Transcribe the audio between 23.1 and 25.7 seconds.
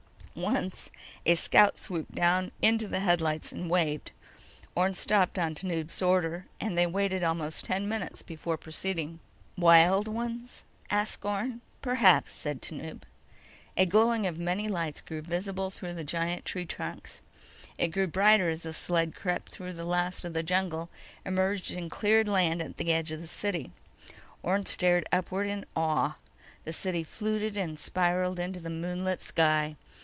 of the city. Orne stared upward in